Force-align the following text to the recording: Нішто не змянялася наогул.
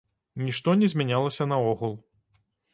Нішто 0.45 0.75
не 0.79 0.89
змянялася 0.95 1.49
наогул. 1.53 1.95